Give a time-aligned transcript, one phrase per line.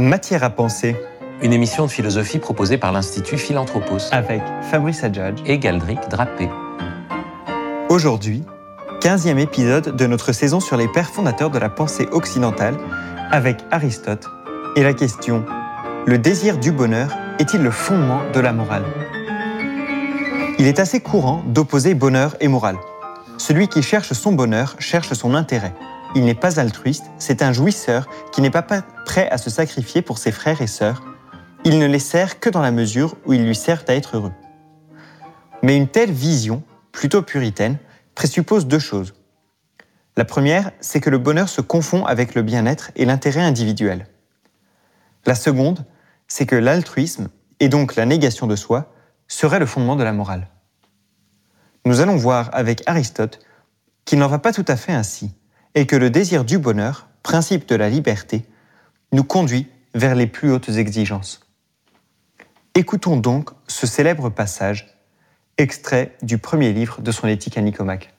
[0.00, 0.96] Matière à penser
[1.42, 6.48] Une émission de philosophie proposée par l'Institut Philanthropos avec Fabrice Adjadj et Galdric Drapé.
[7.90, 8.42] Aujourd'hui,
[9.02, 12.78] 15e épisode de notre saison sur les pères fondateurs de la pensée occidentale
[13.30, 14.26] avec Aristote
[14.74, 15.44] et la question
[16.06, 18.86] Le désir du bonheur est-il le fondement de la morale?
[20.58, 22.78] Il est assez courant d'opposer bonheur et morale.
[23.36, 25.74] Celui qui cherche son bonheur cherche son intérêt.
[26.14, 28.62] Il n'est pas altruiste, c'est un jouisseur qui n'est pas
[29.10, 31.02] prêt à se sacrifier pour ses frères et sœurs.
[31.64, 34.32] Il ne les sert que dans la mesure où ils lui servent à être heureux.
[35.64, 36.62] Mais une telle vision,
[36.92, 37.78] plutôt puritaine,
[38.14, 39.14] présuppose deux choses.
[40.16, 44.06] La première, c'est que le bonheur se confond avec le bien-être et l'intérêt individuel.
[45.26, 45.84] La seconde,
[46.28, 48.92] c'est que l'altruisme, et donc la négation de soi,
[49.26, 50.46] serait le fondement de la morale.
[51.84, 53.40] Nous allons voir avec Aristote
[54.04, 55.34] qu'il n'en va pas tout à fait ainsi
[55.74, 58.46] et que le désir du bonheur, principe de la liberté,
[59.12, 61.40] nous conduit vers les plus hautes exigences.
[62.74, 64.96] Écoutons donc ce célèbre passage,
[65.58, 68.14] extrait du premier livre de son éthique à Nicomaque.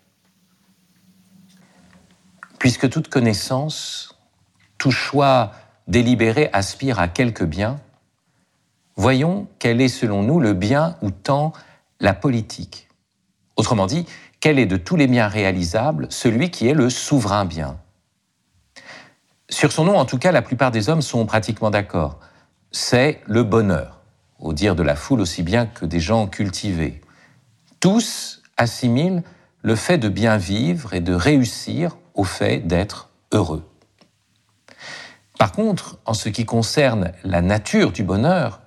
[2.60, 4.20] Puisque toute connaissance,
[4.78, 5.52] tout choix
[5.88, 7.80] délibéré aspire à quelque bien,
[8.96, 11.54] voyons quel est selon nous le bien ou tant
[12.00, 12.88] la politique.
[13.56, 14.06] Autrement dit,
[14.40, 17.80] quel est de tous les biens réalisables celui qui est le souverain bien?
[19.52, 22.20] Sur son nom, en tout cas, la plupart des hommes sont pratiquement d'accord.
[22.72, 24.02] C'est le bonheur,
[24.40, 27.02] au dire de la foule aussi bien que des gens cultivés.
[27.80, 29.24] Tous assimilent
[29.62, 33.68] le fait de bien vivre et de réussir au fait d'être heureux.
[35.38, 38.62] Par contre, en ce qui concerne la nature du bonheur,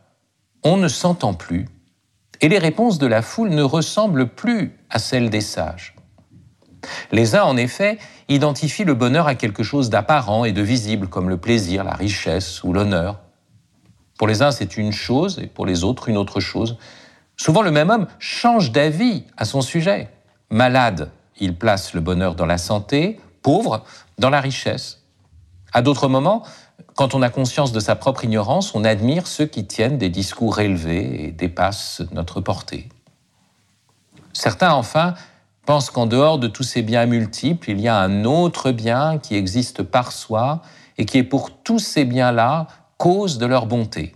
[0.62, 1.66] on ne s'entend plus
[2.40, 5.93] et les réponses de la foule ne ressemblent plus à celles des sages.
[7.12, 11.28] Les uns, en effet, identifient le bonheur à quelque chose d'apparent et de visible, comme
[11.28, 13.20] le plaisir, la richesse ou l'honneur.
[14.18, 16.78] Pour les uns, c'est une chose, et pour les autres, une autre chose.
[17.36, 20.08] Souvent, le même homme change d'avis à son sujet.
[20.50, 23.84] Malade, il place le bonheur dans la santé, pauvre,
[24.18, 25.02] dans la richesse.
[25.72, 26.44] À d'autres moments,
[26.94, 30.60] quand on a conscience de sa propre ignorance, on admire ceux qui tiennent des discours
[30.60, 32.88] élevés et dépassent notre portée.
[34.32, 35.14] Certains, enfin,
[35.64, 39.34] pensent qu'en dehors de tous ces biens multiples, il y a un autre bien qui
[39.34, 40.62] existe par soi
[40.98, 44.14] et qui est pour tous ces biens-là cause de leur bonté.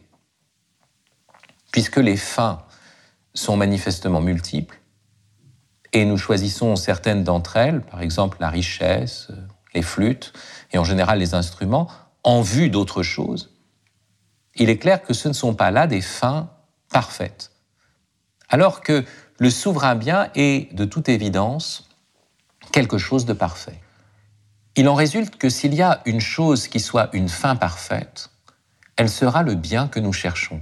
[1.73, 2.63] Puisque les fins
[3.35, 4.81] sont manifestement multiples,
[5.93, 9.29] et nous choisissons certaines d'entre elles, par exemple la richesse,
[9.75, 10.33] les flûtes,
[10.73, 11.89] et en général les instruments,
[12.25, 13.55] en vue d'autre chose,
[14.57, 16.51] il est clair que ce ne sont pas là des fins
[16.91, 17.53] parfaites.
[18.49, 19.05] Alors que
[19.39, 21.89] le souverain bien est, de toute évidence,
[22.73, 23.81] quelque chose de parfait.
[24.77, 28.31] Il en résulte que s'il y a une chose qui soit une fin parfaite,
[28.97, 30.61] elle sera le bien que nous cherchons.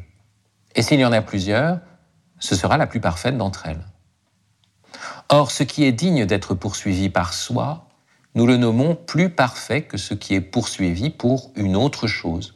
[0.75, 1.81] Et s'il y en a plusieurs,
[2.39, 3.85] ce sera la plus parfaite d'entre elles.
[5.29, 7.87] Or, ce qui est digne d'être poursuivi par soi
[8.37, 12.55] nous le nommons plus parfait que ce qui est poursuivi pour une autre chose.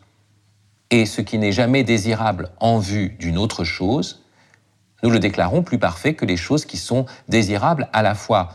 [0.90, 4.22] Et ce qui n'est jamais désirable en vue d'une autre chose,
[5.02, 8.52] nous le déclarons plus parfait que les choses qui sont désirables à la fois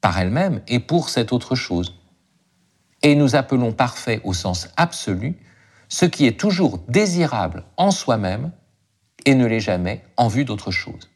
[0.00, 1.98] par elles-mêmes et pour cette autre chose.
[3.02, 5.36] Et nous appelons parfait au sens absolu
[5.88, 8.50] ce qui est toujours désirable en soi-même
[9.26, 11.10] et ne l'est jamais en vue d'autre chose.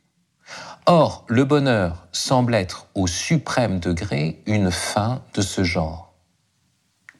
[0.84, 6.14] Or, le bonheur semble être au suprême degré une fin de ce genre,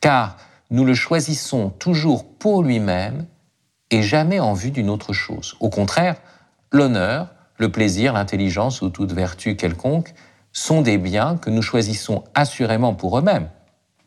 [0.00, 0.36] car
[0.70, 3.26] nous le choisissons toujours pour lui-même
[3.90, 5.56] et jamais en vue d'une autre chose.
[5.60, 6.16] Au contraire,
[6.70, 7.28] l'honneur,
[7.58, 10.14] le plaisir, l'intelligence ou toute vertu quelconque
[10.52, 13.48] sont des biens que nous choisissons assurément pour eux-mêmes,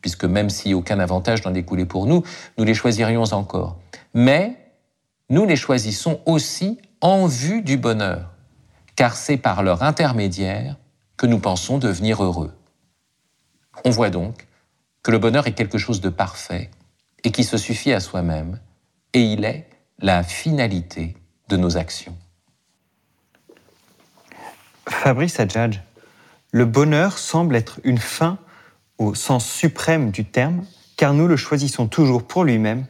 [0.00, 2.22] puisque même si aucun avantage n'en découlait pour nous,
[2.58, 3.78] nous les choisirions encore.
[4.14, 4.56] Mais
[5.28, 8.30] nous les choisissons aussi en vue du bonheur
[9.00, 10.76] car c'est par leur intermédiaire
[11.16, 12.54] que nous pensons devenir heureux.
[13.86, 14.46] On voit donc
[15.02, 16.70] que le bonheur est quelque chose de parfait
[17.24, 18.60] et qui se suffit à soi-même,
[19.14, 19.70] et il est
[20.00, 21.16] la finalité
[21.48, 22.14] de nos actions.
[24.90, 25.80] Fabrice Adjadj,
[26.52, 28.38] le bonheur semble être une fin
[28.98, 30.66] au sens suprême du terme,
[30.96, 32.84] car nous le choisissons toujours pour lui-même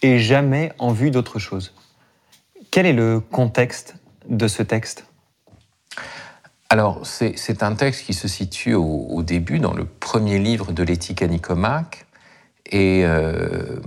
[0.00, 1.74] et jamais en vue d'autre chose.
[2.70, 3.96] Quel est le contexte
[4.28, 5.04] de ce texte?
[6.70, 11.20] Alors, c'est un texte qui se situe au, début, dans le premier livre de l'éthique
[11.20, 12.06] à Nicomaque.
[12.70, 13.80] Et euh,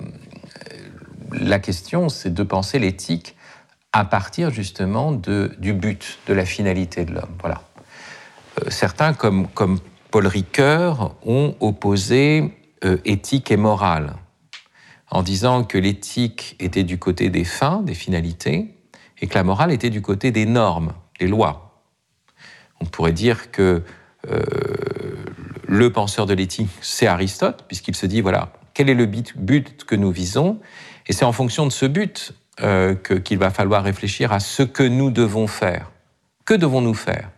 [1.31, 3.37] la question, c'est de penser l'éthique
[3.93, 7.37] à partir justement de, du but, de la finalité de l'homme.
[7.39, 7.61] Voilà.
[8.59, 9.47] Euh, certains, comme,
[10.11, 12.53] Paul Ricoeur, ont opposé
[12.83, 14.15] euh, éthique et morale,
[15.09, 18.75] en disant que l'éthique était du côté des fins, des finalités,
[19.21, 21.85] et que la morale était du côté des normes, des lois.
[22.81, 23.83] On pourrait dire que
[24.27, 24.41] euh,
[25.67, 29.95] le penseur de l'éthique, c'est Aristote, puisqu'il se dit, voilà, quel est le but que
[29.95, 30.59] nous visons
[31.07, 34.83] Et c'est en fonction de ce but euh, qu'il va falloir réfléchir à ce que
[34.83, 35.91] nous devons faire.
[36.45, 37.29] Que devons-nous faire?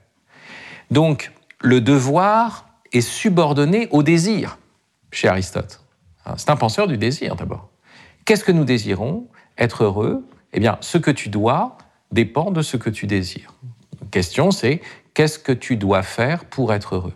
[0.91, 1.31] Donc,
[1.61, 4.57] le devoir est subordonné au désir
[5.11, 5.81] chez Aristote.
[6.25, 7.69] Hein, c'est un penseur du désir d'abord.
[8.25, 9.27] Qu'est-ce que nous désirons?
[9.57, 10.25] Être heureux?
[10.53, 11.77] Eh bien, ce que tu dois
[12.11, 13.53] dépend de ce que tu désires.
[14.01, 14.81] La question, c'est
[15.13, 17.13] qu'est-ce que tu dois faire pour être heureux?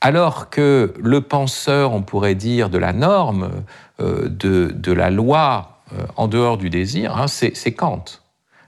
[0.00, 3.64] Alors que le penseur, on pourrait dire, de la norme,
[4.00, 5.73] euh, de, la loi
[6.16, 8.04] en dehors du désir, hein, c'est Kant.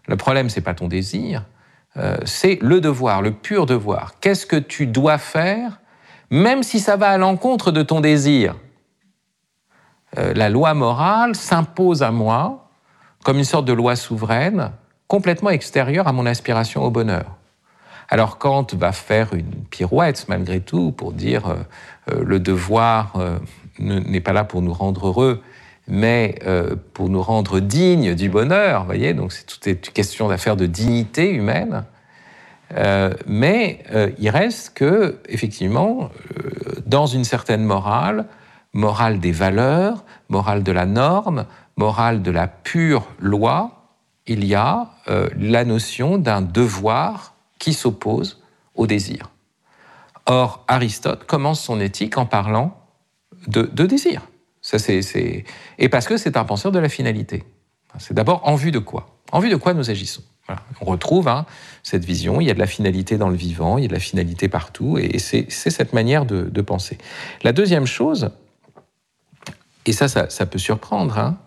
[0.07, 1.45] Le problème, c'est pas ton désir,
[1.97, 4.15] euh, c'est le devoir, le pur devoir.
[4.21, 5.81] Qu'est-ce que tu dois faire,
[6.31, 8.57] même si ça va à l'encontre de ton désir?
[10.17, 12.67] La loi morale s'impose à moi
[13.27, 14.71] comme une sorte de loi souveraine,
[15.09, 17.37] complètement extérieure à mon aspiration au bonheur.
[18.09, 21.57] Alors Kant va faire une pirouette malgré tout pour dire euh,
[22.13, 23.41] euh, le devoir euh,
[23.81, 25.43] n'est pas là pour nous rendre heureux,
[25.89, 26.39] mais
[26.93, 28.81] pour nous rendre dignes du bonheur.
[28.81, 31.85] Vous voyez, donc c'est toute une question d'affaire de dignité humaine.
[33.27, 33.85] mais
[34.19, 36.11] il reste que, effectivement,
[36.87, 38.27] dans une certaine morale,
[38.73, 41.47] morale des valeurs, morale de la norme,
[41.77, 43.93] morale de la pure loi,
[44.27, 44.89] il y a
[45.39, 48.43] la notion d'un devoir qui s'oppose
[48.75, 49.31] au désir.
[50.27, 52.77] Or, Aristote commence son éthique en parlant
[53.47, 54.23] de, désir.
[54.67, 55.45] Ça, c'est,
[55.79, 57.45] Et parce que c'est un penseur de la finalité.
[58.01, 59.17] C'est d'abord en vue de quoi?
[59.31, 60.25] En vue de quoi nous agissons?
[60.81, 61.47] On retrouve hein,
[61.85, 63.93] cette vision, il y a de la finalité dans le vivant, il y a de
[63.93, 66.99] la finalité partout, et c'est, cette manière de, penser.
[67.45, 68.33] La deuxième chose,
[69.87, 71.39] et ça, ça, peut surprendre, hein,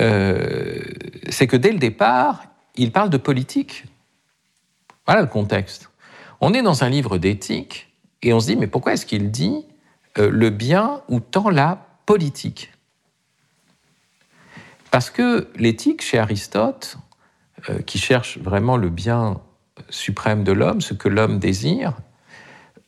[0.00, 0.82] euh,
[1.30, 2.44] c'est que dès le départ,
[2.76, 3.86] il parle de politique
[5.06, 5.90] voilà le contexte.
[6.42, 9.64] On est dans un livre d'éthique et on se dit, mais pourquoi est-ce qu'il dit
[10.18, 12.72] euh, le bien ou tant la politique
[14.90, 16.98] Parce que l'éthique chez Aristote,
[17.68, 19.40] euh, qui cherche vraiment le bien
[19.88, 21.94] suprême de l'homme, ce que l'homme désire,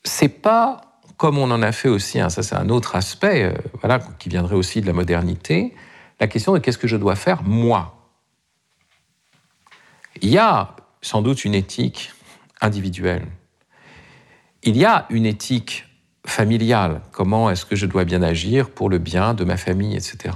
[0.03, 3.55] c'est pas comme on en a fait aussi, hein, ça c'est un autre aspect, euh,
[3.81, 5.75] voilà, qui viendrait aussi de la modernité,
[6.21, 8.11] la question de qu'est-ce que je dois faire moi.
[10.21, 12.13] Il y a sans doute une éthique
[12.61, 13.27] individuelle.
[14.63, 15.85] Il y a une éthique
[16.27, 17.01] familiale.
[17.13, 20.35] Comment est-ce que je dois bien agir pour le bien de ma famille, etc.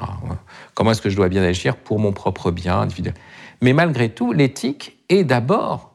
[0.74, 3.14] Comment est-ce que je dois bien agir pour mon propre bien individuel.
[3.62, 5.92] Mais malgré tout, l'éthique est d'abord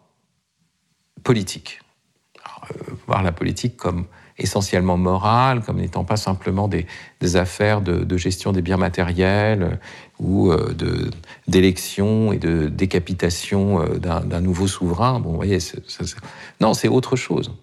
[1.23, 1.79] politique.
[2.71, 4.05] Euh, voir la politique comme
[4.37, 6.87] essentiellement morale, comme n'étant pas simplement des,
[7.35, 9.75] affaires de, gestion des biens matériels euh,
[10.19, 10.73] ou euh,
[11.47, 15.19] d'élection et de décapitation d'un nouveau souverain.
[15.19, 15.59] Bon, voyez,
[16.61, 17.53] non, c'est autre chose.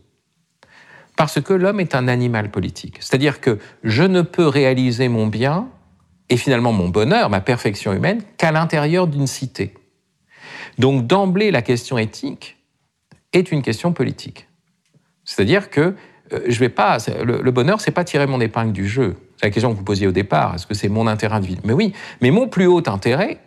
[1.20, 2.96] Parce que l'homme est un animal politique.
[3.00, 5.68] C'est-à-dire que je ne peux réaliser mon bien
[6.30, 9.74] et finalement mon bonheur, ma perfection humaine, qu'à l'intérieur d'une cité.
[10.78, 12.56] Donc d'emblée, la question éthique
[13.34, 14.48] est une question politique.
[15.26, 15.94] C'est-à-dire que
[16.32, 16.96] euh, je vais pas.
[17.22, 19.14] Le, le bonheur, c'est pas tirer mon épingle du jeu.
[19.36, 20.54] C'est la question que vous posiez au départ.
[20.54, 21.92] Est-ce que c'est mon intérêt individuel Mais oui.
[22.22, 23.40] Mais mon plus haut intérêt,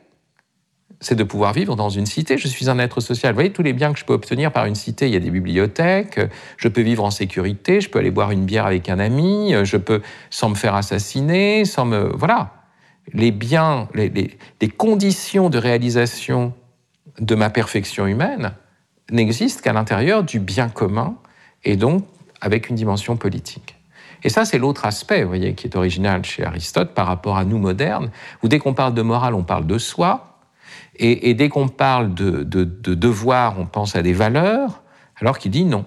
[1.04, 2.38] c'est de pouvoir vivre dans une cité.
[2.38, 3.34] Je suis un être social.
[3.34, 5.20] Vous voyez, tous les biens que je peux obtenir par une cité, il y a
[5.20, 6.20] des bibliothèques,
[6.58, 9.78] je peux vivre en sécurité, je peux aller boire une bière avec un ami, je
[9.78, 12.12] peux, sans me faire assassiner, sans me.
[12.16, 12.52] Voilà.
[13.14, 16.54] Les biens, les, les conditions de réalisation
[17.20, 18.54] de ma perfection humaine
[19.12, 21.16] n'existent qu'à l'intérieur du bien commun
[21.64, 22.06] et donc
[22.42, 23.76] avec une dimension politique.
[24.24, 27.44] Et ça, c'est l'autre aspect, vous voyez, qui est original chez Aristote par rapport à
[27.44, 28.10] nous modernes,
[28.42, 30.33] où dès qu'on parle de morale, on parle de soi,
[30.96, 34.84] et, dès qu'on parle de, devoir, on pense à des valeurs,
[35.20, 35.86] alors qu'il dit non.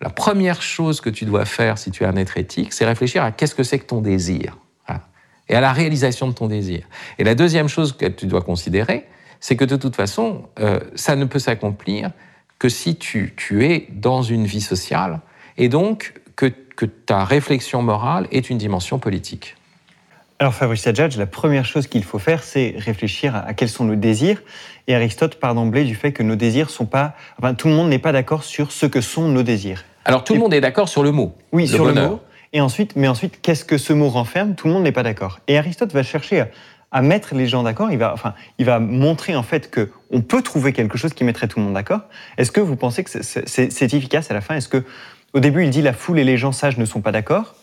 [0.00, 3.22] La première chose que tu dois faire si tu es un être éthique, c'est réfléchir
[3.22, 4.58] à qu'est-ce que c'est que ton désir,
[5.48, 6.84] et à la réalisation de ton désir.
[7.18, 9.06] Et la deuxième chose que tu dois considérer,
[9.40, 12.10] c'est que de toute façon, euh, ça ne peut s'accomplir
[12.58, 15.20] que si tu, tu es dans une vie sociale
[15.58, 16.52] et donc que,
[17.06, 19.56] ta réflexion morale est une dimension politique.
[20.42, 23.94] Alors Fabrice Adjadj, la première chose qu'il faut faire, c'est réfléchir à, quels sont nos
[23.94, 24.42] désirs.
[24.88, 27.14] Et Aristote part d'emblée du fait que nos désirs sont pas...
[27.38, 29.84] Enfin, tout le monde n'est pas d'accord sur ce que sont nos désirs.
[30.04, 31.32] Alors tout le monde est d'accord sur le mot.
[31.52, 32.20] Oui, sur le mot.
[32.52, 34.56] Et ensuite, mais ensuite, qu'est-ce que ce mot renferme?
[34.56, 35.38] Tout le monde n'est pas d'accord.
[35.46, 36.46] Et Aristote va chercher
[36.90, 37.92] à, mettre les gens d'accord.
[37.92, 41.22] Il va, enfin, il va montrer en fait que on peut trouver quelque chose qui
[41.22, 42.00] mettrait tout le monde d'accord.
[42.36, 44.56] Est-ce que vous pensez que c'est efficace à la fin?
[44.56, 44.82] Est-ce que
[45.34, 47.54] au début, il dit la foule et les gens sages ne sont pas d'accord?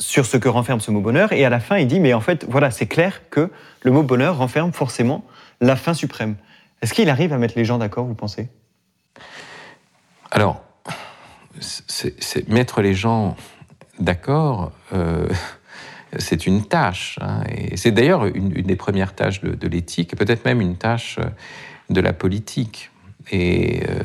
[0.00, 2.20] Sur ce que renferme ce mot bonheur, et à la fin, il dit, mais en
[2.20, 3.50] fait, voilà, c'est clair que
[3.82, 5.24] le mot bonheur renferme forcément
[5.60, 6.36] la fin suprême.
[6.82, 8.48] Est-ce qu'il arrive à mettre les gens d'accord, vous pensez?
[10.30, 10.64] Alors,
[11.60, 13.36] c'est mettre les gens
[13.98, 15.28] d'accord, euh,
[16.18, 17.18] c'est une tâche.
[17.20, 21.18] Hein, et c'est d'ailleurs une, des premières tâches de, l'éthique, peut-être même une tâche
[21.90, 22.90] de la politique.
[23.30, 24.02] Et euh,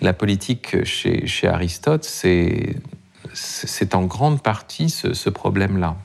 [0.00, 2.76] la politique chez Aristote, c'est
[3.92, 5.96] en grande partie ce, problème-là.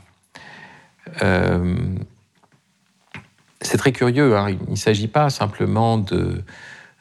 [3.62, 6.44] c'est très curieux, hein, il ne s'agit pas simplement de,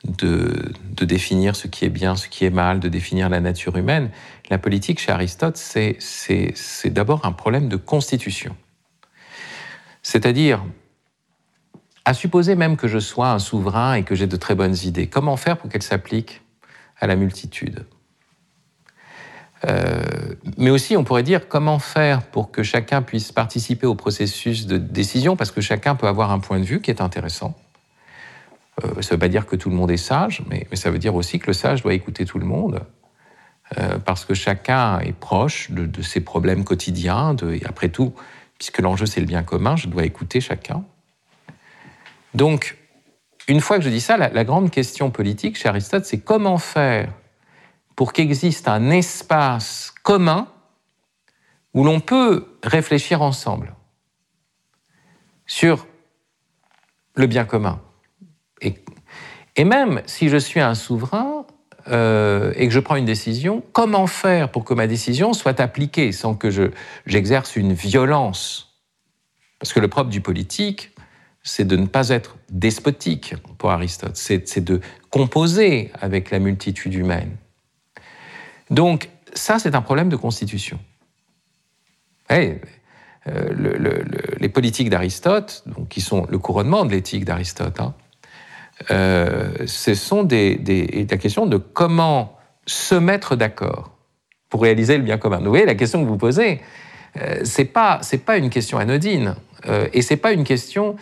[0.05, 4.11] de, définir ce qui est bien, ce qui est mal, de définir la nature humaine.
[4.51, 5.99] La politique, chez Aristote, c'est
[6.87, 8.57] d'abord un problème de constitution.
[10.03, 10.63] C'est-à-dire,
[12.05, 15.07] à supposer même que je sois un souverain et que j'ai de très bonnes idées,
[15.07, 16.43] comment faire pour qu'elles s'appliquent
[17.01, 17.87] à la multitude?
[19.69, 20.03] Euh,
[20.59, 24.77] mais aussi, on pourrait dire comment faire pour que chacun puisse participer au processus de
[24.77, 27.55] décision, parce que chacun peut avoir un point de vue qui est intéressant.
[28.85, 30.99] Euh, ça ne veut pas dire que tout le monde est sage, mais, ça veut
[30.99, 32.81] dire aussi que le sage doit écouter tout le monde,
[33.79, 38.13] euh, parce que chacun est proche de, ses problèmes quotidiens, et après tout,
[38.59, 40.85] puisque l'enjeu c'est le bien commun, je dois écouter chacun.
[42.35, 42.77] Donc,
[43.47, 47.09] une fois que je dis ça, la, grande question politique chez Aristote, c'est comment faire
[47.97, 50.49] pour qu'existe un espace commun
[51.75, 53.75] où l'on peut réfléchir ensemble
[55.47, 55.87] sur
[57.17, 57.81] le bien commun.
[58.61, 61.47] Et, même si je suis un souverain
[61.89, 66.13] euh, et que je prends une décision, comment faire pour que ma décision soit appliquée
[66.13, 66.73] sans que
[67.07, 68.81] j'exerce une violence?
[69.59, 70.91] Parce que le propre du politique,
[71.43, 77.37] c'est de ne pas être despotique pour Aristote, c'est de composer avec la multitude humaine.
[78.71, 80.79] Donc ça, c'est un problème de constitution.
[82.33, 82.55] Euh,
[84.39, 87.95] les politiques d'Aristote, qui sont le couronnement de l'éthique d'Aristote, hein,
[88.91, 93.93] euh, ce sont des, la question de comment se mettre d'accord
[94.49, 95.39] pour réaliser le bien commun.
[95.39, 96.61] Vous voyez, la question que vous posez,
[97.21, 98.01] euh, c'est pas
[98.37, 100.97] une question anodine euh, et c'est pas une question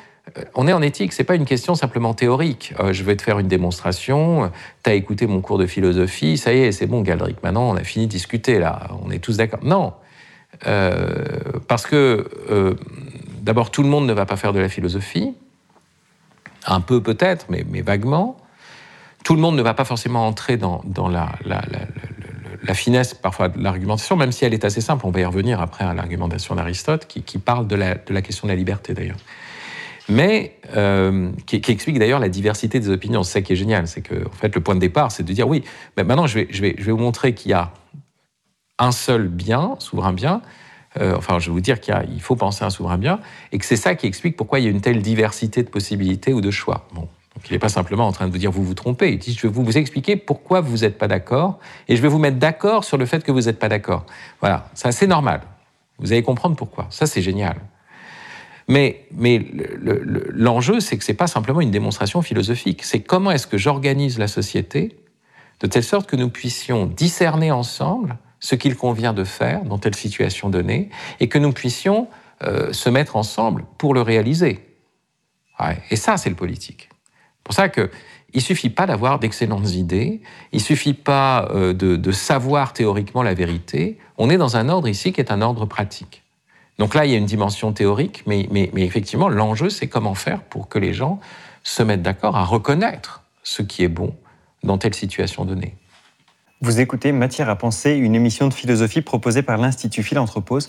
[0.54, 2.74] on est en éthique, c'est pas une question simplement théorique.
[2.90, 4.50] je vais te faire une démonstration,
[4.84, 7.76] tu as écouté mon cours de philosophie, ça y est, c'est bon, Galdric, maintenant on
[7.76, 9.60] a fini de discuter là, on est tous d'accord.
[9.64, 9.94] Non,
[11.66, 12.76] parce que
[13.40, 15.34] d'abord tout le monde ne va pas faire de la philosophie,
[16.66, 18.36] un peu peut-être, mais, vaguement.
[19.24, 21.28] Tout le monde ne va pas forcément entrer dans, la,
[22.74, 25.06] finesse parfois de l'argumentation, même si elle est assez simple.
[25.06, 28.56] On va y revenir après à l'argumentation d'Aristote, qui, parle de la, question de la
[28.56, 29.18] liberté d'ailleurs.
[30.08, 33.22] Mais euh, qui, explique d'ailleurs la diversité des opinions.
[33.22, 35.32] C'est ça qui est génial, c'est que en fait, le point de départ, c'est de
[35.32, 35.62] dire oui,
[35.96, 37.72] mais maintenant je vais, je vais, je vais vous montrer qu'il y a
[38.78, 40.42] un seul bien, souverain bien,
[41.00, 43.20] euh, enfin, je vais vous dire qu'il faut penser à un souverain bien,
[43.52, 46.32] et que c'est ça qui explique pourquoi il y a une telle diversité de possibilités
[46.32, 46.88] ou de choix.
[46.94, 47.08] Bon.
[47.34, 49.32] Donc il n'est pas simplement en train de vous dire vous vous trompez, il dit
[49.32, 52.84] je vais vous expliquer pourquoi vous n'êtes pas d'accord, et je vais vous mettre d'accord
[52.84, 54.04] sur le fait que vous n'êtes pas d'accord.
[54.40, 55.40] Voilà, c'est assez normal.
[55.98, 56.86] Vous allez comprendre pourquoi.
[56.90, 57.56] Ça, c'est génial.
[58.68, 59.06] Mais,
[60.30, 64.18] l'enjeu, c'est que ce n'est pas simplement une démonstration philosophique, c'est comment est-ce que j'organise
[64.18, 64.96] la société
[65.60, 69.94] de telle sorte que nous puissions discerner ensemble ce qu'il convient de faire dans telle
[69.94, 70.90] situation donnée
[71.20, 72.08] et que nous puissions
[72.42, 74.60] euh, se mettre ensemble pour le réaliser.
[75.90, 76.88] Et ça, c'est le politique.
[77.44, 77.88] Pour ça qu'il
[78.34, 80.20] ne suffit pas d'avoir d'excellentes idées,
[80.52, 83.98] il ne suffit pas euh, de, savoir théoriquement la vérité.
[84.18, 86.22] On est dans un ordre ici qui est un ordre pratique.
[86.78, 90.68] Donc là, il y a une dimension théorique, mais, effectivement, l'enjeu, c'est comment faire pour
[90.68, 91.20] que les gens
[91.62, 94.16] se mettent d'accord à reconnaître ce qui est bon
[94.62, 95.76] dans telle situation donnée.
[96.60, 100.60] Vous écoutez Matière à penser, une émission de philosophie proposée par l'Institut Philanthropos,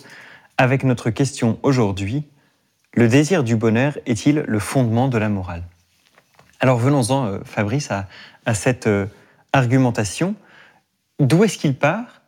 [0.58, 2.24] avec notre question aujourd'hui
[2.96, 5.64] le désir du bonheur est-il le fondement de la morale?
[6.60, 9.06] Alors venons-en, euh, Fabrice, à, cette euh,
[9.52, 10.36] argumentation.
[11.18, 12.22] D'où est-ce qu'il part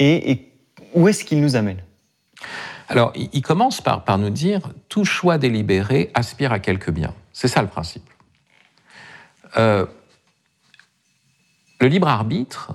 [0.00, 0.50] et,
[0.94, 1.78] où est-ce qu'il nous amène?
[2.88, 7.14] Alors, il commence par, nous dire tout choix délibéré aspire à quelque bien.
[7.32, 8.08] C'est ça le principe.
[9.58, 9.84] Euh,
[11.80, 12.74] le libre arbitre,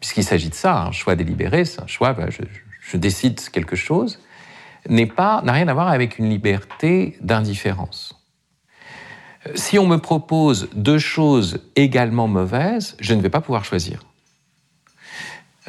[0.00, 4.18] puisqu'il s'agit de ça, un choix délibéré, c'est un choix, je, décide quelque chose,
[4.88, 8.14] n'a rien à voir avec une liberté d'indifférence.
[9.54, 14.07] Si on me propose deux choses également mauvaises, je ne vais pas pouvoir choisir.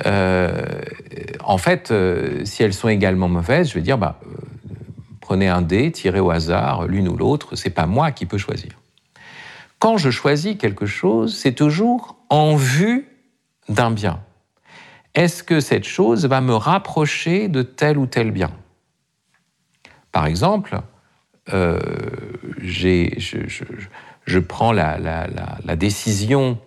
[0.06, 0.62] Euh,
[1.44, 4.30] en fait, euh, si elles sont également mauvaises, je vais dire, bah, euh,
[5.22, 8.72] prenez un dé, tirez au hasard l'une ou l'autre, c'est pas moi qui peux choisir.
[9.80, 13.08] Quand je choisis quelque chose, c'est toujours en vue
[13.70, 14.20] d'un bien.
[15.16, 18.52] est-ce que cette chose va me rapprocher de tel ou tel bien?
[20.12, 20.80] Par exemple,
[21.48, 23.10] je,
[24.40, 26.58] prends la, décision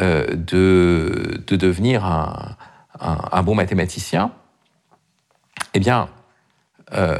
[0.00, 4.32] euh, de, devenir un, bon mathématicien.
[5.74, 6.08] Eh bien,
[6.92, 7.18] euh,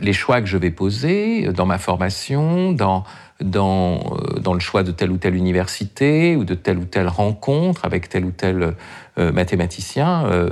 [0.00, 3.04] les choix que je vais poser dans ma formation, dans,
[3.40, 7.84] dans, dans, le choix de telle ou telle université ou de telle ou telle rencontre
[7.84, 8.74] avec tel ou tel
[9.16, 10.50] mathématicien,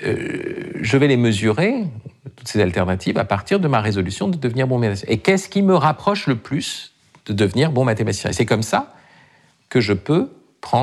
[0.00, 1.84] je vais les mesurer
[2.34, 5.12] toutes ces alternatives à partir de ma résolution de devenir bon mathématicien.
[5.12, 6.94] Et qu'est-ce qui me rapproche le plus
[7.26, 8.30] de devenir bon mathématicien?
[8.30, 8.94] Et c'est comme ça
[9.68, 10.30] que je peux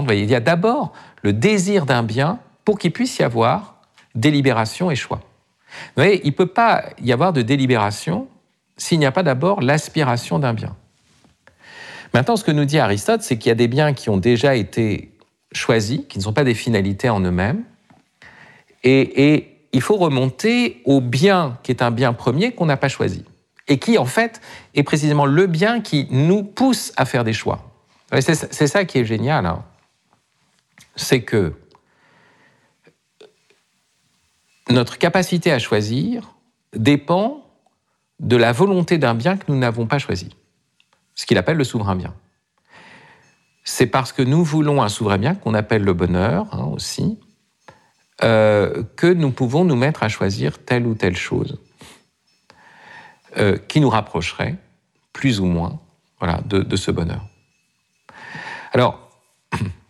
[0.10, 3.76] il y a d'abord le désir d'un bien pour qu'il puisse y avoir
[4.16, 5.22] délibération et choix.
[5.98, 8.28] Il ne peut pas y avoir de délibération
[8.78, 10.76] s'il n'y a pas d'abord l'aspiration d'un bien.
[12.14, 14.56] Maintenant, ce que nous dit Aristote, c'est qu'il y a des biens qui ont déjà
[14.56, 15.12] été
[15.52, 17.64] choisis, qui ne sont pas des finalités en eux-mêmes,
[18.84, 22.90] et, et il faut remonter au bien qui est un bien premier qu'on n'a pas
[22.90, 23.24] choisi
[23.68, 24.42] et qui en fait
[24.76, 27.72] est précisément le bien qui nous pousse à faire des choix.
[28.20, 29.46] C'est ça qui est génial.
[29.46, 29.64] Hein.
[30.96, 31.54] C'est que
[34.70, 36.36] notre capacité à choisir
[36.74, 37.44] dépend
[38.20, 40.30] de la volonté d'un bien que nous n'avons pas choisi,
[41.16, 42.14] ce qu'il appelle le souverain bien.
[43.64, 47.20] C'est parce que nous voulons un souverain bien qu'on appelle le bonheur hein, aussi,
[48.24, 51.60] euh, que nous pouvons nous mettre à choisir telle ou telle chose
[53.38, 54.58] euh, qui nous rapprocherait,
[55.12, 55.80] plus ou moins,
[56.20, 57.26] voilà, de, ce bonheur.
[58.74, 59.10] Alors,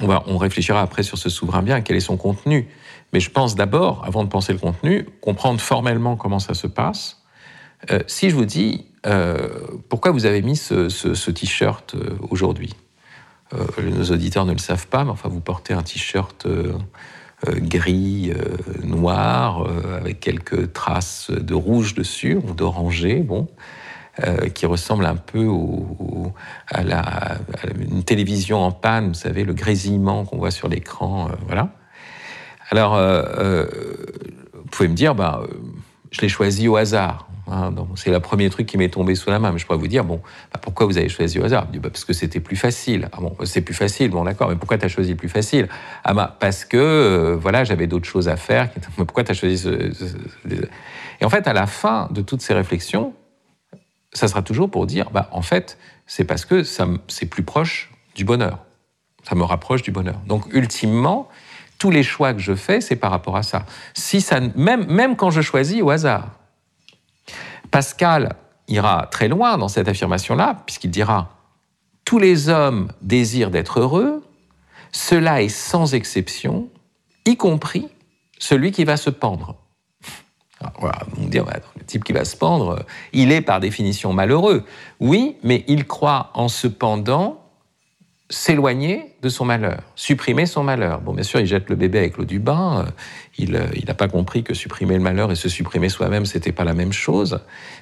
[0.00, 2.68] on, va, on réfléchira après sur ce souverain bien, quel est son contenu.
[3.12, 7.22] Mais je pense d'abord, avant de penser le contenu, comprendre formellement comment ça se passe.
[7.90, 8.86] Euh, si je vous dis,
[9.90, 11.94] pourquoi vous avez mis ce, t-shirt
[12.30, 12.74] aujourd'hui?
[13.52, 16.46] Nos auditeurs ne le savent pas, mais enfin, vous portez un t-shirt
[17.48, 23.48] euh, gris, euh, noir, euh, avec quelques traces de rouge dessus, ou d'orangé, bon,
[24.54, 25.48] qui ressemble un peu
[26.68, 27.38] à, la,
[27.78, 31.70] une télévision en panne, vous savez, le grésillement qu'on voit sur l'écran, voilà.
[32.70, 35.42] Alors, vous pouvez me dire, bah,
[36.10, 37.28] je l'ai choisi au hasard.
[37.50, 39.52] Hein, c'est le premier truc qui m'est tombé sous la main.
[39.52, 40.20] Mais je pourrais vous dire, bon,
[40.52, 41.66] bah, pourquoi vous avez choisi au hasard?
[41.66, 43.08] Bah, Parce que c'était plus facile.
[43.12, 45.68] Ah bon, c'est plus facile, bon d'accord, mais pourquoi tu as choisi le plus facile?
[46.04, 48.70] Ah bah, parce que, euh, voilà, j'avais d'autres choses à faire.
[48.96, 49.68] Pourquoi tu as choisi ce,
[51.20, 53.12] Et en fait, à la fin de toutes ces réflexions,
[54.14, 58.24] ça sera toujours pour dire, bah, en fait, c'est parce que c'est plus proche du
[58.24, 58.58] bonheur.
[59.24, 60.20] Ça me rapproche du bonheur.
[60.26, 61.28] Donc, ultimement,
[61.78, 63.66] tous les choix que je fais, c'est par rapport à ça.
[63.94, 66.30] Si ça même, même quand je choisis au hasard,
[67.70, 68.36] Pascal
[68.68, 71.36] ira très loin dans cette affirmation-là, puisqu'il dira
[72.04, 74.22] Tous les hommes désirent d'être heureux,
[74.92, 76.68] cela est sans exception,
[77.26, 77.88] y compris
[78.38, 79.56] celui qui va se pendre.
[80.78, 84.64] voilà, on le type qui va se pendre, il est par définition malheureux.
[85.00, 87.40] Oui, mais il croit en se pendant
[88.30, 91.00] s'éloigner de son malheur, supprimer son malheur.
[91.00, 92.86] Bon, bien sûr, il jette le bébé avec l'eau du bain.
[92.86, 92.90] Euh,
[93.36, 96.64] il n'a euh, pas compris que supprimer le malheur et se supprimer soi-même, c'était pas
[96.64, 97.40] la même chose.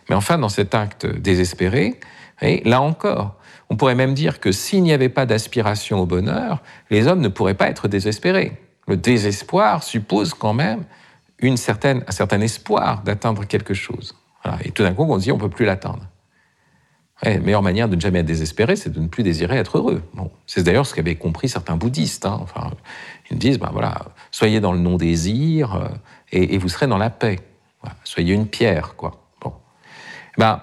[0.08, 2.00] Mais enfin, dans cet acte désespéré,
[2.40, 3.36] et là encore,
[3.70, 6.60] on pourrait même dire que s'il n'y avait pas d'aspiration au bonheur,
[6.90, 8.52] les hommes ne pourraient pas être désespérés.
[8.88, 10.84] Le désespoir suppose quand même
[11.42, 14.14] une certaine, un certain espoir d'atteindre quelque chose.
[14.64, 16.02] Et tout d'un coup, on se dit on ne peut plus l'atteindre
[17.22, 20.02] la meilleure manière de ne jamais être désespéré, c'est de ne plus désirer être heureux.
[20.14, 22.26] Bon, c'est d'ailleurs ce qu'avaient compris certains bouddhistes.
[22.26, 22.38] Hein.
[22.42, 22.70] Enfin,
[23.30, 25.88] ils disent, ben voilà, soyez dans le non-désir euh,
[26.32, 27.38] et, vous serez dans la paix.
[28.04, 29.22] soyez une pierre, quoi.
[29.40, 29.52] Bon.
[30.36, 30.62] Ben,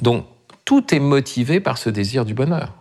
[0.00, 0.26] donc,
[0.64, 2.74] tout est motivé par ce désir du bonheur.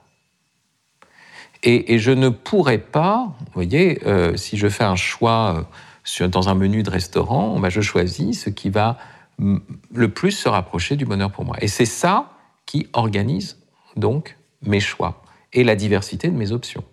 [1.64, 5.64] Et, je ne pourrais pas, vous voyez, euh, si je fais un choix euh,
[6.08, 8.98] sur, dans un menu de restaurant, je choisis ce qui va
[9.40, 11.58] le plus se rapprocher du bonheur pour moi.
[11.60, 12.32] Et c'est ça
[12.66, 13.60] qui organise
[13.98, 16.84] donc mes choix et la diversité de mes options.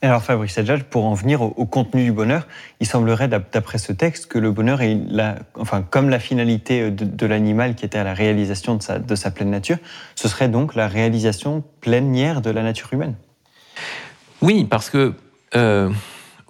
[0.00, 2.46] alors Fabrice Adjal, pour en venir au, contenu du bonheur,
[2.78, 7.26] il semblerait d'après ce texte que le bonheur est la, enfin, comme la finalité de,
[7.26, 9.78] l'animal qui était à la réalisation de sa, de sa, pleine nature,
[10.14, 13.16] ce serait donc la réalisation plénière de la nature humaine.
[14.40, 15.14] Oui, parce que
[15.56, 15.90] euh,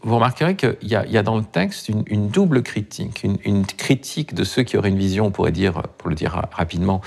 [0.07, 4.45] vous remarquerez qu'il y, a dans le texte une, double critique, une, une, critique de
[4.45, 7.01] ceux qui auraient une vision, on pourrait dire, pour le dire rapidement,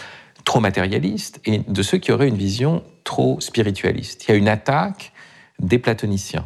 [0.44, 4.26] trop matérialiste et de ceux qui auraient une vision trop spiritualiste.
[4.28, 5.14] Il y a une attaque
[5.60, 6.46] des platoniciens.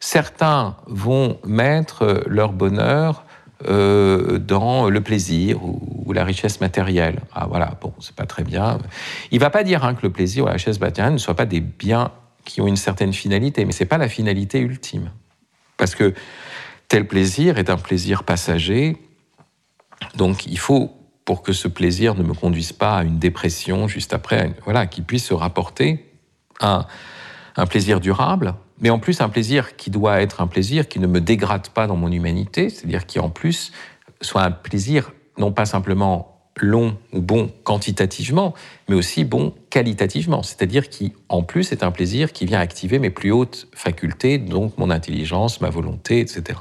[0.00, 3.24] Certains vont mettre leur bonheur
[3.66, 7.20] euh, dans le plaisir ou, la richesse matérielle.
[7.34, 8.78] Ah voilà, bon, c'est pas très bien.
[9.30, 11.46] Il va pas dire hein, que le plaisir ou la richesse matérielle ne soient pas
[11.46, 12.10] des biens
[12.44, 15.10] qui ont une certaine finalité, mais c'est pas la finalité ultime.
[15.78, 16.12] Parce que
[16.88, 18.98] tel plaisir est un plaisir passager,
[20.16, 20.92] donc il faut,
[21.24, 25.04] pour que ce plaisir ne me conduise pas à une dépression juste après, voilà, qu'il
[25.04, 26.04] puisse se rapporter
[26.60, 26.86] à
[27.56, 31.06] un plaisir durable, mais en plus un plaisir qui doit être un plaisir qui ne
[31.06, 33.72] me dégrade pas dans mon humanité, c'est-à-dire qui en plus
[34.20, 38.54] soit un plaisir non pas simplement long ou bon quantitativement,
[38.88, 43.10] mais aussi bon qualitativement, c'est-à-dire qui en plus est un plaisir qui vient activer mes
[43.10, 46.58] plus hautes facultés, donc mon intelligence, ma volonté, etc.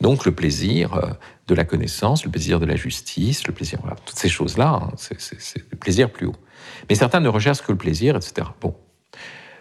[0.00, 1.10] Donc le plaisir euh,
[1.46, 4.90] de la connaissance, le plaisir de la justice, le plaisir, voilà, toutes ces choses-là, hein,
[4.96, 6.36] c'est le plaisir plus haut.
[6.88, 8.48] Mais certains ne recherchent que le plaisir, etc.
[8.60, 8.74] Bon,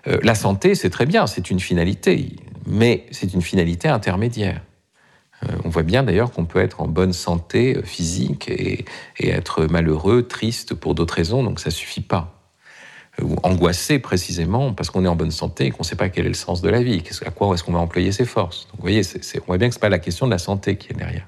[0.07, 4.61] euh, la santé, c'est très bien, c'est une finalité, mais c'est une finalité intermédiaire.
[5.43, 8.85] Euh, on voit bien d'ailleurs qu'on peut être en bonne santé euh, physique et,
[9.19, 12.39] être malheureux, triste pour d'autres raisons, donc ça suffit pas.
[13.21, 16.25] Ou angoissé précisément parce qu'on est en bonne santé et qu'on ne sait pas quel
[16.25, 18.67] est le sens de la vie, à quoi est-ce qu'on va employer ses forces.
[18.71, 19.01] Donc vous voyez,
[19.35, 21.27] on voit bien que ce n'est pas la question de la santé qui est derrière.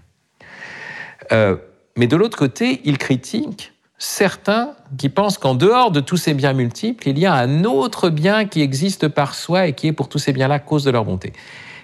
[1.95, 6.53] mais de l'autre côté, il critique certains qui pensent qu'en dehors de tous ces biens
[6.53, 10.09] multiples, il y a un autre bien qui existe par soi et qui est pour
[10.09, 11.33] tous ces biens-là cause de leur bonté.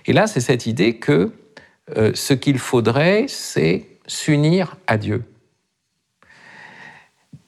[0.08, 1.32] Et là, c'est cette idée que
[1.98, 5.24] euh, ce qu'il faudrait, c'est s'unir à Dieu.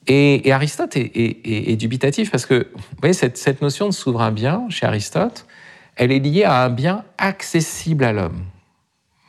[0.06, 5.46] Et, Aristote est, dubitatif parce que, vous voyez, cette, notion de souverain bien, chez Aristote,
[5.96, 8.44] elle est liée à un bien accessible à l'homme.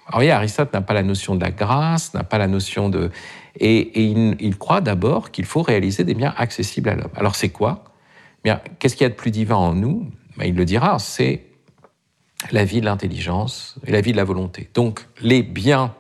[0.08, 3.10] Alors, voyez, Aristote n'a pas la notion de la grâce, n'a pas la notion de...
[3.58, 7.12] Et, il, croit d'abord qu'il faut réaliser des biens accessibles à l'homme.
[7.16, 7.86] Alors c'est quoi?
[8.44, 10.10] Bien, qu'est-ce qu'il y a de plus divin en nous?
[10.38, 11.46] Ben, Il le dira, c'est
[12.52, 14.70] la vie de l'intelligence et la vie de la volonté.
[14.74, 15.96] Donc les biens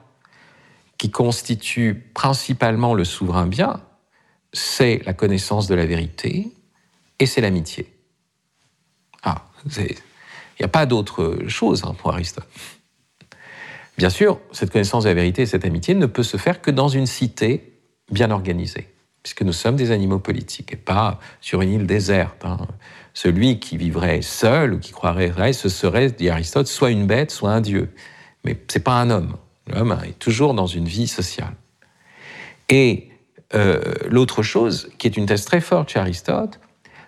[0.97, 3.81] qui constituent principalement le souverain bien,
[4.53, 6.51] c'est la connaissance de la vérité
[7.19, 7.93] et c'est l'amitié.
[9.23, 9.45] Ah,
[9.77, 9.95] il
[10.59, 12.47] n'y a pas d'autre chose hein, pour Aristote.
[13.97, 16.71] Bien sûr, cette connaissance de la vérité et cette amitié ne peut se faire que
[16.71, 17.79] dans une cité
[18.11, 18.93] bien organisée,
[19.23, 22.43] puisque nous sommes des animaux politiques et pas sur une île déserte.
[22.45, 22.67] Hein.
[23.15, 27.51] Celui qui vivrait seul ou qui croirait, ce serait, dit Aristote, soit une bête, soit
[27.51, 27.89] un dieu.
[28.43, 29.37] Mais ce n'est pas un homme.
[29.67, 31.55] L'homme est toujours dans une vie sociale.
[32.67, 33.09] Et
[33.53, 36.59] euh, l'autre chose, qui est une thèse très forte chez Aristote,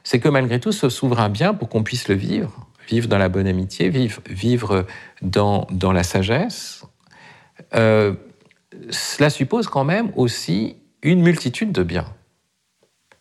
[0.06, 3.28] c'est que malgré tout, ce souverain bien, pour qu'on puisse le vivre, vivre dans la
[3.28, 4.86] bonne amitié, vivre, vivre
[5.22, 6.84] dans, dans la sagesse,
[7.76, 8.14] euh,
[8.90, 12.08] cela suppose quand même aussi une multitude de biens.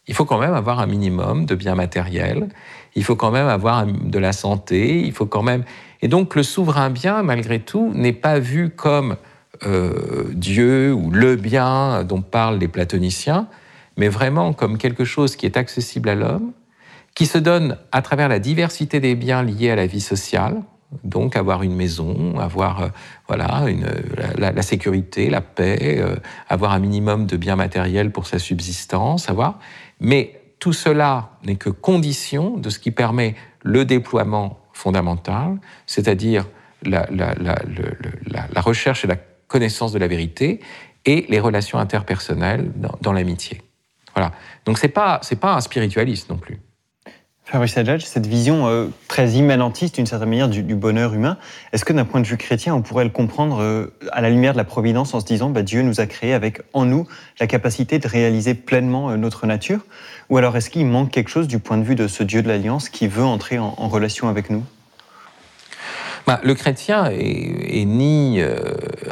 [0.08, 2.48] Il faut quand même avoir un minimum de biens matériels,
[2.94, 5.64] il faut quand même avoir de la santé, il faut quand même...
[6.02, 9.16] Et donc le souverain bien, malgré tout, n'est pas vu comme
[9.64, 13.48] euh, Dieu ou le bien dont parlent les platoniciens,
[13.96, 16.52] mais vraiment comme quelque chose qui est accessible à l'homme,
[17.14, 20.62] qui se donne à travers la diversité des biens liés à la vie sociale,
[21.02, 22.88] donc avoir une maison, avoir euh,
[23.26, 23.64] voilà
[24.36, 26.16] la, sécurité, la paix, euh,
[26.48, 29.58] avoir un minimum de biens matériels pour sa subsistance, avoir.
[30.00, 36.46] Mais tout cela n'est que condition de ce qui permet le déploiement fondamental, c'est-à-dire
[36.82, 37.06] la,
[38.56, 39.16] recherche et la
[39.48, 40.60] connaissance de la vérité
[41.04, 43.62] et les relations interpersonnelles dans, l'amitié.
[44.14, 44.32] Voilà.
[44.64, 46.30] Donc c'est pas pas un spiritualiste.
[47.66, 51.38] Cette vision euh, très immanentiste d'une certaine manière du, bonheur humain,
[51.72, 54.52] est-ce que d'un point de vue chrétien, on pourrait le comprendre euh, à la lumière
[54.52, 57.06] de la providence en se disant bah, Dieu nous a créés avec en nous
[57.40, 59.86] la capacité de réaliser pleinement euh, notre nature?
[60.28, 62.48] Ou alors est-ce qu'il manque quelque chose du point de vue de ce Dieu de
[62.48, 64.64] l'Alliance qui veut entrer en relation avec nous?
[66.26, 68.58] Bah, le chrétien est, ni euh,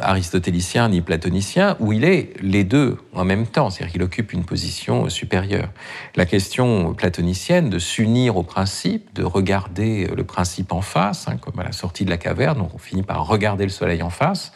[0.00, 4.44] aristotélicien ni platonicien, où il est les deux en même temps, c'est-à-dire qu'il occupe une
[4.44, 5.68] position supérieure.
[6.16, 11.60] La question platonicienne de s'unir au principe, de regarder le principe en face, hein, comme
[11.60, 14.52] à la sortie de la caverne, on finit par regarder le soleil en face,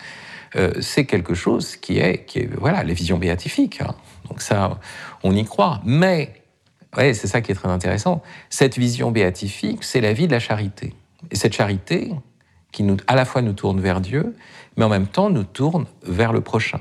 [0.56, 3.80] euh, c'est quelque chose qui est, qui est, voilà, les visions béatifiques.
[3.82, 3.94] Hein.
[4.28, 4.80] Donc ça,
[5.22, 5.80] on y croit.
[5.84, 6.32] Mais,
[6.96, 10.40] ouais, c'est ça qui est très intéressant, cette vision béatifique, c'est la vie de la
[10.40, 10.94] charité.
[11.30, 12.10] Et cette charité,
[12.72, 14.34] qui nous, à la fois nous tourne vers Dieu,
[14.76, 16.80] mais en même temps nous tourne vers le prochain.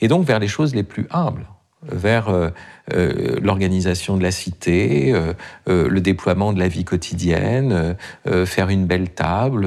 [0.00, 1.46] Et donc vers les choses les plus humbles,
[1.90, 2.50] vers euh,
[2.94, 5.32] euh, l'organisation de la cité, euh,
[5.66, 7.96] le déploiement de la vie quotidienne,
[8.46, 9.66] faire une belle table,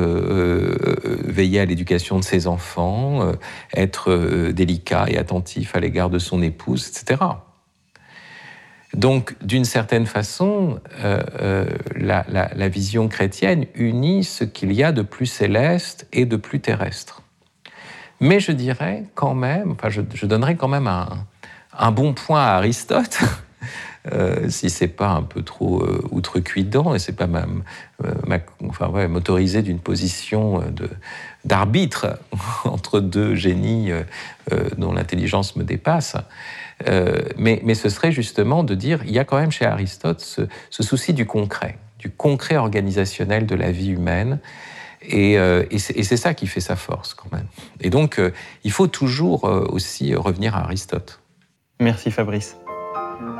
[1.25, 3.31] veiller à l'éducation de ses enfants,
[3.73, 7.23] être délicat et attentif à l'égard de son épouse, etc.
[8.93, 15.01] Donc, d'une certaine façon, euh, euh, la, vision chrétienne unit ce qu'il y a de
[15.01, 17.21] plus céleste et de plus terrestre.
[18.19, 23.19] Mais je dirais quand même, enfin, je, donnerais quand même un, bon point à Aristote,
[24.11, 27.45] euh, si c'est pas un peu trop euh, outrecuidant et c'est pas ma,
[29.07, 30.63] m'autoriser d'une position
[31.43, 32.19] d'arbitre
[32.63, 33.91] entre deux génies
[34.77, 36.15] dont l'intelligence me dépasse.
[36.85, 40.83] Mais, mais, ce serait justement de dire, il y a quand même chez Aristote ce,
[40.83, 44.39] souci du concret, du concret organisationnel de la vie humaine,
[45.13, 47.45] euh, et, c'est ça qui fait sa force quand même.
[47.81, 51.19] Et donc, euh, il faut toujours euh, aussi revenir à Aristote.
[51.79, 52.57] Merci Fabrice.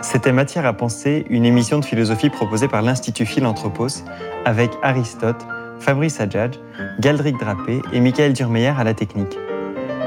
[0.02, 4.04] C'était Matière à penser, une émission de philosophie proposée par l'Institut Philanthropos
[4.46, 5.46] avec Aristote,
[5.80, 6.58] Fabrice Adjadj,
[7.00, 9.38] Galdric Drapé et Michael Durmeyer à la technique.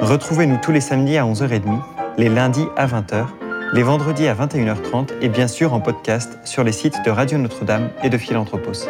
[0.01, 1.81] Retrouvez-nous tous les samedis à 11h30,
[2.18, 3.27] les lundis à 20h,
[3.73, 7.90] les vendredis à 21h30 et bien sûr en podcast sur les sites de Radio Notre-Dame
[8.03, 8.88] et de Philanthropos.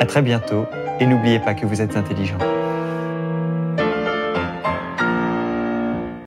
[0.00, 0.66] À très bientôt
[1.00, 2.38] et n'oubliez pas que vous êtes intelligent.